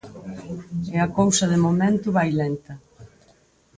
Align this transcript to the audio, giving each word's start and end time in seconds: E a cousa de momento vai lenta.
E 0.93 0.95
a 1.05 1.07
cousa 1.19 1.45
de 1.51 1.59
momento 1.65 2.07
vai 2.17 2.29
lenta. 2.41 2.73